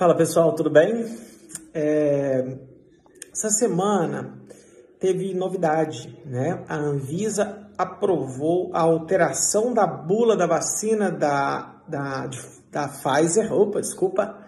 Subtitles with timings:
[0.00, 1.14] Fala pessoal, tudo bem?
[1.74, 2.56] É...
[3.30, 4.32] Essa semana
[4.98, 6.64] teve novidade, né?
[6.66, 12.30] A Anvisa aprovou a alteração da bula da vacina da, da,
[12.72, 14.38] da Pfizer, opa, desculpa,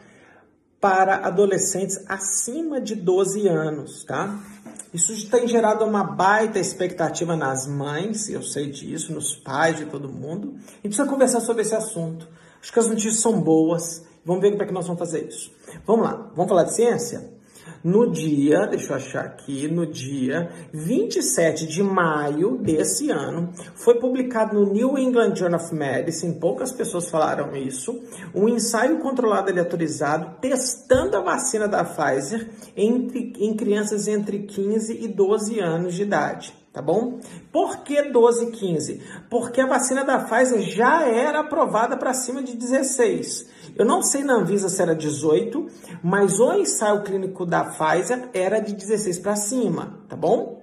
[0.81, 4.41] para adolescentes acima de 12 anos, tá?
[4.95, 10.09] Isso tem gerado uma baita expectativa nas mães, eu sei disso, nos pais de todo
[10.09, 10.55] mundo.
[10.77, 12.27] Gente precisa conversar sobre esse assunto.
[12.59, 14.11] Acho que as notícias são boas.
[14.25, 15.51] Vamos ver como é que nós vamos fazer isso.
[15.87, 17.33] Vamos lá, vamos falar de ciência?
[17.83, 24.55] No dia, deixa eu achar aqui, no dia 27 de maio desse ano, foi publicado
[24.55, 28.01] no New England Journal of Medicine, poucas pessoas falaram isso,
[28.33, 35.09] um ensaio controlado aleatorizado testando a vacina da Pfizer entre, em crianças entre 15 e
[35.09, 37.21] 12 anos de idade tá bom?
[37.53, 39.03] Por que 12 e 15?
[39.29, 43.47] Porque a vacina da Pfizer já era aprovada para cima de 16.
[43.77, 45.67] Eu não sei na Anvisa se era 18,
[46.03, 50.63] mas o ensaio clínico da Pfizer era de 16 para cima, tá bom?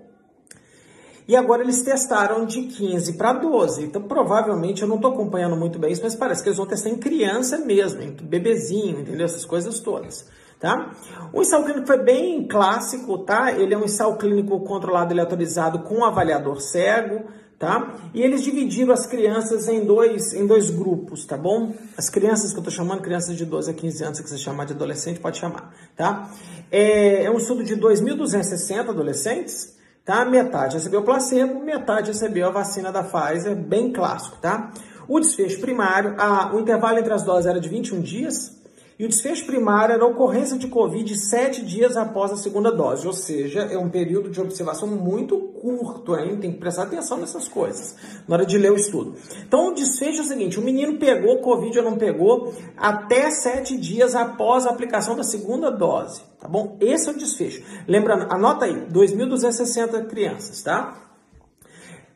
[1.28, 3.84] E agora eles testaram de 15 para 12.
[3.84, 6.90] Então, provavelmente, eu não estou acompanhando muito bem isso, mas parece que eles vão testar
[6.90, 9.26] em criança mesmo, em bebezinho, entendeu?
[9.26, 10.26] Essas coisas todas
[10.60, 10.92] tá?
[11.32, 13.52] O ensaio clínico foi bem clássico, tá?
[13.52, 17.26] Ele é um ensaio clínico controlado e autorizado com um avaliador cego,
[17.58, 17.96] tá?
[18.14, 21.74] E eles dividiram as crianças em dois, em dois grupos, tá bom?
[21.98, 24.66] As crianças que eu tô chamando, crianças de 12 a 15 anos, se você chamar
[24.66, 26.30] de adolescente, pode chamar, tá?
[26.72, 30.26] É, é um estudo de 2.260 adolescentes, tá?
[30.26, 34.72] Metade recebeu placebo, metade recebeu a vacina da Pfizer, bem clássico, tá?
[35.08, 38.60] O desfecho primário, a, o intervalo entre as doses era de 21 dias,
[39.00, 43.08] e o desfecho primário era a ocorrência de Covid sete dias após a segunda dose,
[43.08, 46.36] ou seja, é um período de observação muito curto, hein?
[46.36, 47.96] Tem que prestar atenção nessas coisas
[48.28, 49.16] na hora de ler o estudo.
[49.48, 53.78] Então, o desfecho é o seguinte: o menino pegou Covid ou não pegou até sete
[53.78, 56.76] dias após a aplicação da segunda dose, tá bom?
[56.82, 57.64] Esse é o desfecho.
[57.88, 61.09] Lembrando, anota aí: 2.260 crianças, tá?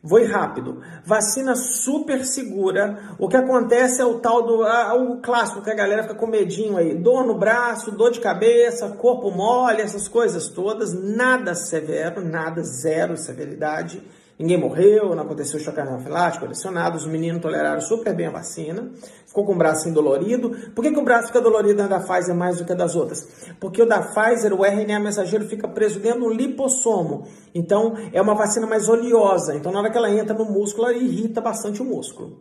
[0.06, 0.82] Vou ir rápido.
[1.02, 3.16] Vacina super segura.
[3.18, 6.26] O que acontece é o tal do ah, o clássico que a galera fica com
[6.26, 6.94] medinho aí.
[6.94, 10.92] Dor no braço, dor de cabeça, corpo mole, essas coisas todas.
[10.92, 14.02] Nada severo, nada, zero severidade.
[14.36, 18.90] Ninguém morreu, não aconteceu choque anafilático adicionado, os meninos toleraram super bem a vacina,
[19.24, 20.50] ficou com o braço indolorido.
[20.74, 23.28] Por que, que o braço fica dolorido na da Pfizer mais do que das outras?
[23.60, 27.28] Porque o da Pfizer, o RNA mensageiro fica preso dentro do lipossomo.
[27.54, 29.54] Então, é uma vacina mais oleosa.
[29.54, 32.40] Então, na hora que ela entra no músculo, ela irrita bastante o músculo.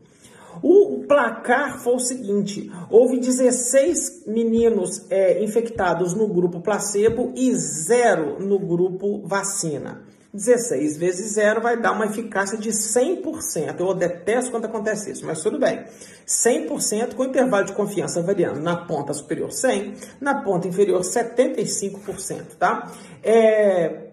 [0.64, 8.40] O placar foi o seguinte: houve 16 meninos é, infectados no grupo placebo e zero
[8.40, 10.13] no grupo vacina.
[10.34, 13.80] 16 vezes 0 vai dar uma eficácia de 100%.
[13.80, 15.86] Eu detesto quando acontece isso, mas tudo bem.
[16.26, 22.92] 100% com intervalo de confiança variando na ponta superior 100, na ponta inferior 75%, tá?
[23.22, 24.08] É,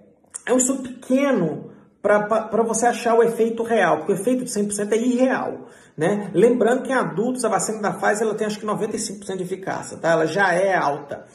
[0.46, 1.70] é um estudo pequeno
[2.02, 5.68] para você achar o efeito real, porque o efeito de 100% é irreal.
[5.96, 6.30] Né?
[6.34, 9.98] Lembrando que em adultos a vacina da Pfizer ela tem acho que 95% de eficácia,
[9.98, 10.12] tá?
[10.12, 11.26] ela já é alta.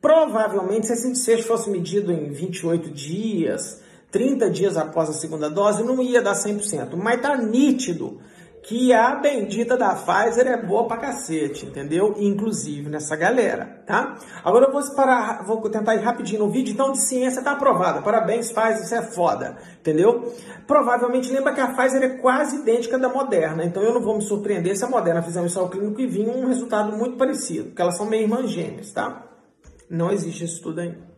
[0.00, 3.81] Provavelmente, se esse desfecho fosse medido em 28 dias,
[4.12, 6.94] 30 dias após a segunda dose, não ia dar 100%.
[6.96, 8.20] Mas tá nítido
[8.62, 12.14] que a bendita da Pfizer é boa pra cacete, entendeu?
[12.16, 14.16] Inclusive nessa galera, tá?
[14.44, 16.72] Agora eu vou parar, vou tentar ir rapidinho no vídeo.
[16.72, 18.02] Então, de ciência tá aprovada.
[18.02, 20.32] Parabéns, Pfizer, você é foda, entendeu?
[20.64, 23.64] Provavelmente lembra que a Pfizer é quase idêntica da Moderna.
[23.64, 26.28] Então, eu não vou me surpreender se a Moderna fizer um ensaio clínico e vir
[26.28, 29.26] um resultado muito parecido, porque elas são meio irmãs gêmeas, tá?
[29.90, 31.11] Não existe isso tudo ainda.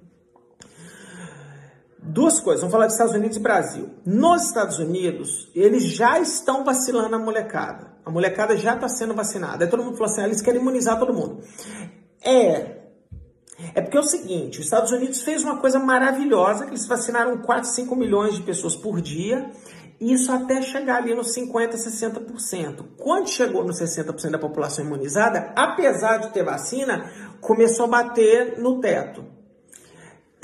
[2.07, 3.91] Duas coisas, vamos falar dos Estados Unidos e Brasil.
[4.05, 7.95] Nos Estados Unidos, eles já estão vacilando a molecada.
[8.05, 9.65] A molecada já está sendo vacinada.
[9.65, 11.43] Aí todo mundo falou assim, ah, eles querem imunizar todo mundo.
[12.23, 12.77] É,
[13.75, 17.39] é porque é o seguinte, os Estados Unidos fez uma coisa maravilhosa, que eles vacinaram
[17.39, 19.51] 4, 5 milhões de pessoas por dia,
[19.99, 22.85] isso até chegar ali nos 50, 60%.
[22.99, 27.11] Quando chegou nos 60% da população imunizada, apesar de ter vacina,
[27.41, 29.34] começou a bater no teto.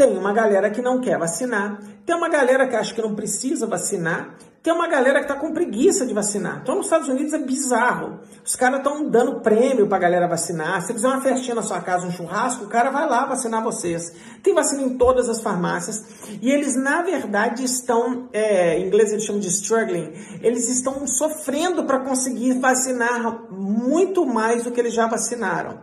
[0.01, 3.67] Tem uma galera que não quer vacinar, tem uma galera que acha que não precisa
[3.67, 6.61] vacinar, tem uma galera que está com preguiça de vacinar.
[6.63, 8.19] Então, nos Estados Unidos é bizarro.
[8.43, 10.81] Os caras estão dando prêmio para a galera vacinar.
[10.81, 14.11] Se fizer uma festinha na sua casa, um churrasco, o cara vai lá vacinar vocês.
[14.43, 16.03] Tem vacina em todas as farmácias.
[16.41, 21.85] E eles, na verdade, estão, é, em inglês eles chamam de struggling, eles estão sofrendo
[21.85, 25.79] para conseguir vacinar muito mais do que eles já vacinaram.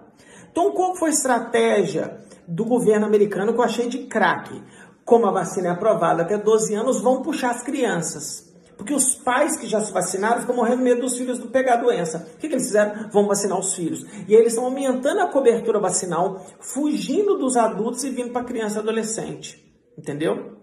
[0.52, 4.62] Então, qual foi a estratégia do governo americano que eu achei de craque.
[5.04, 8.48] Como a vacina é aprovada até 12 anos, vão puxar as crianças.
[8.78, 11.82] Porque os pais que já se vacinaram ficam morrendo medo dos filhos do pegar a
[11.82, 12.28] doença.
[12.36, 13.10] O que, que eles fizeram?
[13.10, 14.06] Vão vacinar os filhos.
[14.28, 18.80] E eles estão aumentando a cobertura vacinal, fugindo dos adultos e vindo para criança e
[18.80, 19.66] adolescente.
[19.98, 20.58] Entendeu?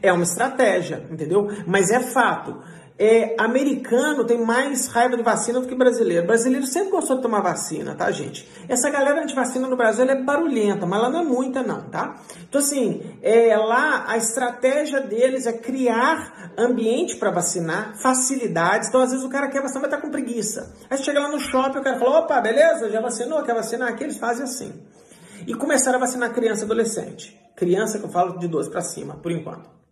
[0.00, 1.48] É uma estratégia, entendeu?
[1.66, 2.62] Mas é fato
[2.96, 6.26] é, americano tem mais raiva de vacina do que brasileiro.
[6.26, 8.48] Brasileiro sempre gostou de tomar vacina, tá, gente?
[8.68, 12.14] Essa galera antivacina no Brasil é barulhenta, mas ela não é muita, não, tá?
[12.48, 18.88] Então, assim, é, lá a estratégia deles é criar ambiente para vacinar, facilidades.
[18.88, 20.72] Então, às vezes o cara quer vacinar, mas tá com preguiça.
[20.88, 23.88] Aí chega lá no shopping, o cara fala: opa, beleza, já vacinou, quer vacinar?
[23.88, 24.72] Aqui eles fazem assim.
[25.46, 27.40] E começaram a vacinar criança e adolescente.
[27.56, 29.83] Criança que eu falo de 12 para cima, por enquanto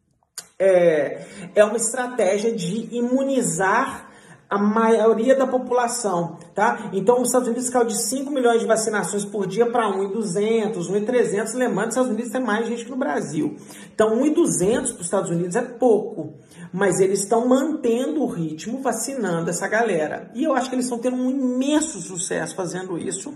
[0.62, 4.10] é, é uma estratégia de imunizar
[4.48, 6.90] a maioria da população, tá?
[6.92, 11.54] Então, os Estados Unidos caiu de 5 milhões de vacinações por dia para 1.200, 1.300,
[11.54, 13.56] lembrando que os Estados Unidos tem mais gente que no Brasil.
[13.94, 14.34] Então, 1.200
[14.66, 16.34] para os Estados Unidos é pouco,
[16.70, 20.30] mas eles estão mantendo o ritmo vacinando essa galera.
[20.34, 23.34] E eu acho que eles estão tendo um imenso sucesso fazendo isso,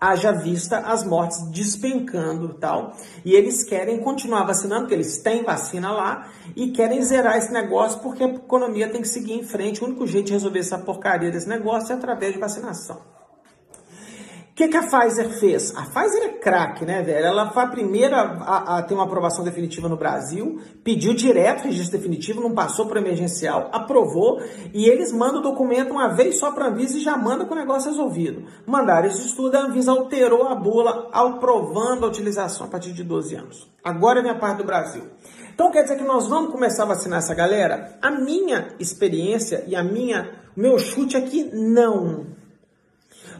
[0.00, 2.96] haja vista as mortes despencando tal.
[3.24, 8.00] E eles querem continuar vacinando, porque eles têm vacina lá, e querem zerar esse negócio
[8.00, 9.82] porque a economia tem que seguir em frente.
[9.82, 13.17] O único jeito de resolver essa porcaria desse negócio é através de vacinação
[14.58, 15.72] que, que a Pfizer fez?
[15.76, 17.26] A Pfizer é craque, né, velho?
[17.26, 21.96] Ela foi a primeira a, a, ter uma aprovação definitiva no Brasil, pediu direto registro
[21.96, 24.42] definitivo, não passou por emergencial, aprovou,
[24.74, 27.54] e eles mandam o documento uma vez só para a Anvisa e já manda com
[27.54, 28.46] o negócio resolvido.
[28.66, 33.36] Mandaram esse estudo, a Anvisa alterou a bula, aprovando a utilização a partir de 12
[33.36, 33.70] anos.
[33.84, 35.04] Agora vem a parte do Brasil.
[35.54, 37.96] Então quer dizer que nós vamos começar a vacinar essa galera?
[38.02, 42.37] A minha experiência e a minha, meu chute é que não.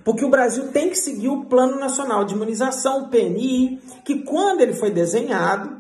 [0.04, 4.60] Porque o Brasil tem que seguir o Plano Nacional de Imunização, o PNI, que quando
[4.60, 5.78] ele foi desenhado,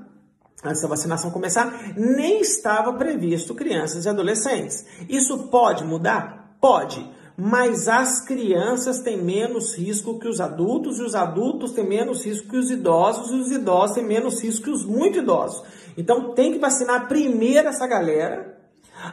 [0.64, 4.84] antes da vacinação começar, nem estava previsto crianças e adolescentes.
[5.08, 6.56] Isso pode mudar?
[6.60, 7.18] Pode.
[7.40, 12.48] Mas as crianças têm menos risco que os adultos, e os adultos têm menos risco
[12.48, 15.62] que os idosos, e os idosos têm menos risco que os muito idosos.
[15.96, 18.57] Então tem que vacinar primeiro essa galera,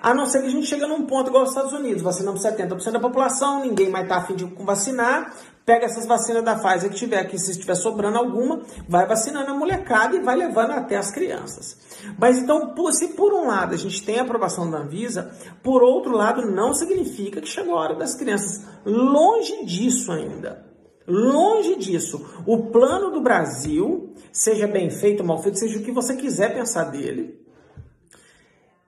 [0.02, 2.92] a não ser que a gente chegue num ponto igual aos Estados Unidos, vacinamos 70%
[2.92, 5.34] da população, ninguém mais está afim de vacinar,
[5.66, 9.54] pega essas vacinas da Pfizer que tiver aqui, se estiver sobrando alguma, vai vacinando a
[9.54, 11.78] molecada e vai levando até as crianças.
[12.20, 15.32] Mas então, se por um lado a gente tem a aprovação da Anvisa,
[15.64, 18.64] por outro lado não significa que chegou a hora das crianças.
[18.86, 20.66] Longe disso ainda.
[21.08, 22.26] Longe disso.
[22.48, 26.54] O plano do Brasil, seja bem feito ou mal feito, seja o que você quiser
[26.54, 27.45] pensar dele,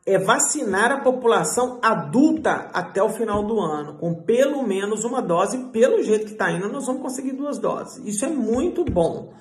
[0.07, 5.69] é vacinar a população adulta até o final do ano, com pelo menos uma dose.
[5.73, 8.01] Pelo jeito que está indo, nós vamos conseguir duas doses.
[8.05, 9.33] Isso é muito bom.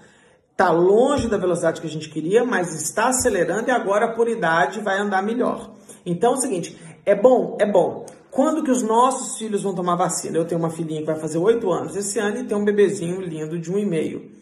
[0.51, 4.81] Está longe da velocidade que a gente queria, mas está acelerando e agora por idade
[4.81, 5.71] vai andar melhor.
[6.05, 8.05] Então é o seguinte, é bom, é bom.
[8.29, 10.37] Quando que os nossos filhos vão tomar vacina?
[10.37, 13.21] Eu tenho uma filhinha que vai fazer oito anos esse ano e tem um bebezinho
[13.21, 14.33] lindo de um e meio.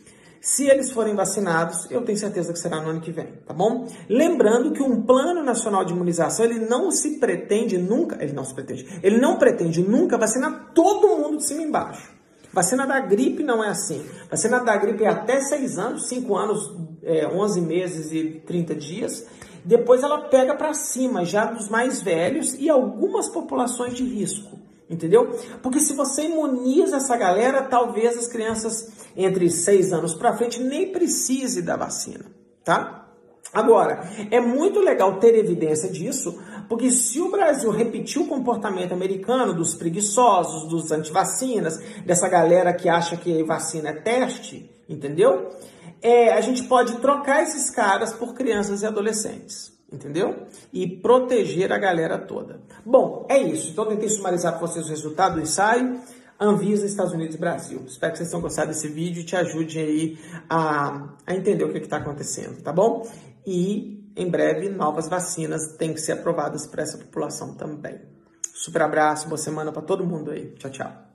[0.44, 3.88] Se eles forem vacinados, eu tenho certeza que será no ano que vem, tá bom?
[4.06, 8.52] Lembrando que um plano nacional de imunização, ele não se pretende nunca, ele não se
[8.52, 12.12] pretende, ele não pretende nunca vacinar todo mundo de cima e embaixo.
[12.52, 14.04] Vacina da gripe não é assim.
[14.30, 19.26] Vacina da gripe é até 6 anos, 5 anos, é, 11 meses e 30 dias.
[19.64, 24.58] Depois ela pega para cima, já dos mais velhos e algumas populações de risco
[24.88, 25.38] entendeu?
[25.62, 30.92] Porque se você imuniza essa galera, talvez as crianças entre 6 anos para frente nem
[30.92, 32.26] precise da vacina,
[32.64, 33.00] tá?
[33.52, 34.00] Agora,
[34.30, 39.74] é muito legal ter evidência disso, porque se o Brasil repetir o comportamento americano dos
[39.74, 45.50] preguiçosos, dos antivacinas, dessa galera que acha que vacina é teste, entendeu?
[46.02, 50.46] É, a gente pode trocar esses caras por crianças e adolescentes entendeu?
[50.72, 52.60] E proteger a galera toda.
[52.84, 53.70] Bom, é isso.
[53.70, 56.00] Então, tentei sumarizar para vocês o resultado do ensaio.
[56.38, 57.82] Anvisa, Estados Unidos e Brasil.
[57.86, 60.18] Espero que vocês tenham gostado desse vídeo e te ajude aí
[60.50, 63.08] a, a entender o que está acontecendo, tá bom?
[63.46, 68.00] E em breve novas vacinas têm que ser aprovadas para essa população também.
[68.52, 70.52] Super abraço, boa semana para todo mundo aí.
[70.58, 71.13] Tchau, tchau.